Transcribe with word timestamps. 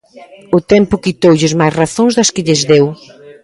O 0.57 0.59
tempo 0.73 1.01
quitoulles 1.03 1.53
máis 1.59 1.73
razóns 1.81 2.13
das 2.17 2.31
que 2.33 2.45
lles 2.45 2.61
deu. 2.71 2.85